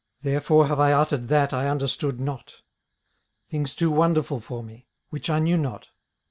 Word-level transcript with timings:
therefore 0.23 0.65
have 0.65 0.79
I 0.79 0.93
uttered 0.93 1.27
that 1.27 1.53
I 1.53 1.69
understood 1.69 2.19
not; 2.19 2.55
things 3.51 3.75
too 3.75 3.91
wonderful 3.91 4.39
for 4.39 4.63
me, 4.63 4.87
which 5.11 5.29
I 5.29 5.37
knew 5.37 5.57
not. 5.57 5.89